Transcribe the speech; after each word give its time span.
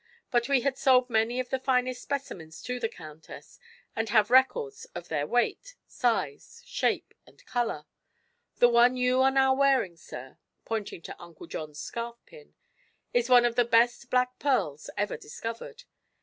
But 0.31 0.49
we 0.49 0.61
had 0.61 0.79
sold 0.79 1.11
many 1.11 1.39
of 1.39 1.49
the 1.51 1.59
finest 1.59 2.01
specimens 2.01 2.63
to 2.63 2.79
the 2.79 2.89
countess 2.89 3.59
and 3.95 4.09
have 4.09 4.31
records 4.31 4.85
of 4.95 5.09
their 5.09 5.27
weight, 5.27 5.75
size, 5.85 6.63
shape 6.65 7.13
and 7.27 7.45
color. 7.45 7.85
The 8.57 8.67
one 8.69 8.97
you 8.97 9.21
are 9.21 9.29
now 9.29 9.53
wearing, 9.53 9.95
sir," 9.95 10.39
pointing 10.65 11.03
to 11.03 11.21
Uncle 11.21 11.45
John's 11.45 11.79
scarf 11.79 12.17
pin, 12.25 12.55
"is 13.13 13.29
one 13.29 13.45
of 13.45 13.53
the 13.53 13.63
best 13.63 14.09
black 14.09 14.39
pearls 14.39 14.89
ever 14.97 15.17
discovered. 15.17 15.83